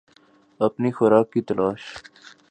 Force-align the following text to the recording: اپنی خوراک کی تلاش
اپنی 0.59 0.89
خوراک 0.97 1.27
کی 1.33 1.41
تلاش 1.47 1.81